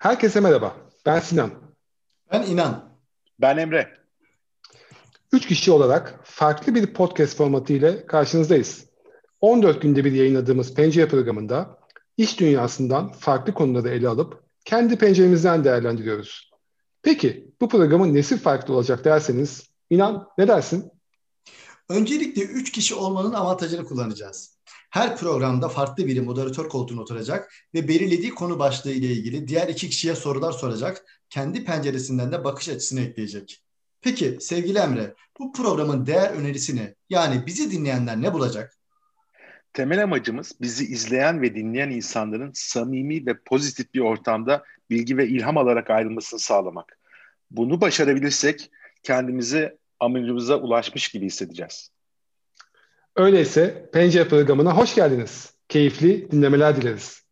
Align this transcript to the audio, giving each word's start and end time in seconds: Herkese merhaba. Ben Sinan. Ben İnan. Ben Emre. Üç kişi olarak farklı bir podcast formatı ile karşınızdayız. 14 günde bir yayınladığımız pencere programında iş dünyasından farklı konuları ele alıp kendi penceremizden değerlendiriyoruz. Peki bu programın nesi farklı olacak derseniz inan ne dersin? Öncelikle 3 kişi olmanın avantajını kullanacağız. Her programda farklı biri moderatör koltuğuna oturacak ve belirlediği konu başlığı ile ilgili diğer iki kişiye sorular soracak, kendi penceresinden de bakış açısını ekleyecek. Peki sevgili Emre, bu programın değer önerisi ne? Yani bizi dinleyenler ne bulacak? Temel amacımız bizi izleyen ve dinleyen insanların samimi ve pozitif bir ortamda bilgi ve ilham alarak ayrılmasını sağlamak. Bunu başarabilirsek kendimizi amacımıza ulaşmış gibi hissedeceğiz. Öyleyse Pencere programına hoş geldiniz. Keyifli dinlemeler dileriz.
Herkese 0.00 0.40
merhaba. 0.40 0.76
Ben 1.06 1.20
Sinan. 1.20 1.50
Ben 2.32 2.42
İnan. 2.42 2.98
Ben 3.40 3.56
Emre. 3.56 3.94
Üç 5.32 5.46
kişi 5.46 5.72
olarak 5.72 6.20
farklı 6.22 6.74
bir 6.74 6.94
podcast 6.94 7.36
formatı 7.36 7.72
ile 7.72 8.06
karşınızdayız. 8.06 8.86
14 9.40 9.82
günde 9.82 10.04
bir 10.04 10.12
yayınladığımız 10.12 10.74
pencere 10.74 11.08
programında 11.08 11.78
iş 12.16 12.40
dünyasından 12.40 13.12
farklı 13.12 13.54
konuları 13.54 13.88
ele 13.88 14.08
alıp 14.08 14.42
kendi 14.64 14.98
penceremizden 14.98 15.64
değerlendiriyoruz. 15.64 16.50
Peki 17.02 17.50
bu 17.60 17.68
programın 17.68 18.14
nesi 18.14 18.38
farklı 18.38 18.74
olacak 18.74 19.04
derseniz 19.04 19.70
inan 19.90 20.28
ne 20.38 20.48
dersin? 20.48 20.90
Öncelikle 21.90 22.42
3 22.42 22.72
kişi 22.72 22.94
olmanın 22.94 23.32
avantajını 23.32 23.84
kullanacağız. 23.84 24.58
Her 24.90 25.16
programda 25.16 25.68
farklı 25.68 26.06
biri 26.06 26.20
moderatör 26.20 26.68
koltuğuna 26.68 27.00
oturacak 27.00 27.52
ve 27.74 27.88
belirlediği 27.88 28.30
konu 28.30 28.58
başlığı 28.58 28.90
ile 28.90 29.06
ilgili 29.06 29.48
diğer 29.48 29.68
iki 29.68 29.88
kişiye 29.88 30.14
sorular 30.14 30.52
soracak, 30.52 31.04
kendi 31.30 31.64
penceresinden 31.64 32.32
de 32.32 32.44
bakış 32.44 32.68
açısını 32.68 33.00
ekleyecek. 33.00 33.64
Peki 34.00 34.38
sevgili 34.40 34.78
Emre, 34.78 35.14
bu 35.38 35.52
programın 35.52 36.06
değer 36.06 36.30
önerisi 36.30 36.76
ne? 36.76 36.94
Yani 37.08 37.46
bizi 37.46 37.70
dinleyenler 37.70 38.22
ne 38.22 38.32
bulacak? 38.32 38.78
Temel 39.72 40.02
amacımız 40.02 40.52
bizi 40.60 40.84
izleyen 40.84 41.42
ve 41.42 41.54
dinleyen 41.54 41.90
insanların 41.90 42.50
samimi 42.54 43.26
ve 43.26 43.38
pozitif 43.44 43.94
bir 43.94 44.00
ortamda 44.00 44.64
bilgi 44.90 45.16
ve 45.16 45.28
ilham 45.28 45.56
alarak 45.56 45.90
ayrılmasını 45.90 46.40
sağlamak. 46.40 46.98
Bunu 47.50 47.80
başarabilirsek 47.80 48.70
kendimizi 49.02 49.79
amacımıza 50.00 50.56
ulaşmış 50.56 51.08
gibi 51.08 51.26
hissedeceğiz. 51.26 51.90
Öyleyse 53.16 53.90
Pencere 53.92 54.28
programına 54.28 54.76
hoş 54.76 54.94
geldiniz. 54.94 55.54
Keyifli 55.68 56.30
dinlemeler 56.30 56.76
dileriz. 56.76 57.22